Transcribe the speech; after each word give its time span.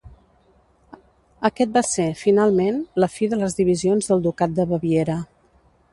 Aquest 1.49 1.75
va 1.75 1.83
ser, 1.89 2.07
finalment, 2.23 2.81
la 3.05 3.11
fi 3.17 3.31
de 3.35 3.41
les 3.43 3.59
divisions 3.61 4.11
del 4.13 4.25
ducat 4.29 4.57
de 4.61 4.67
Baviera. 4.73 5.19